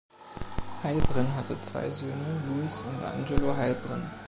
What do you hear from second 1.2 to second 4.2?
hatte zwei Söhne, Louis und Angelo Heilprin.